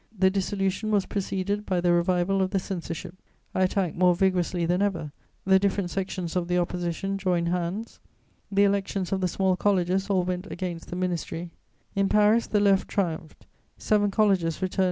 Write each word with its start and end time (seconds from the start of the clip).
The 0.17 0.31
dissolution 0.31 0.89
was 0.89 1.05
preceded 1.05 1.63
by 1.63 1.79
the 1.79 1.91
revival 1.93 2.41
of 2.41 2.49
the 2.49 2.57
censorship. 2.57 3.13
I 3.53 3.61
attacked 3.61 3.95
more 3.95 4.15
vigorously 4.15 4.65
than 4.65 4.81
ever; 4.81 5.11
the 5.45 5.59
different 5.59 5.91
sections 5.91 6.35
of 6.35 6.47
the 6.47 6.57
Opposition 6.57 7.19
joined 7.19 7.49
hands; 7.49 7.99
the 8.51 8.63
elections 8.63 9.11
of 9.11 9.21
the 9.21 9.27
small 9.27 9.55
colleges 9.55 10.09
all 10.09 10.23
went 10.23 10.51
against 10.51 10.89
the 10.89 10.95
ministry; 10.95 11.51
in 11.95 12.09
Paris, 12.09 12.47
the 12.47 12.59
Left 12.59 12.87
triumphed; 12.87 13.45
seven 13.77 14.09
colleges 14.09 14.59
returned 14.59 14.79
M. 14.79 14.79